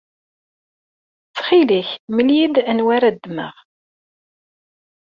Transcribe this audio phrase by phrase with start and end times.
[1.27, 3.55] Ttxil-k, mel-iyi-d anwa ara ddmeɣ.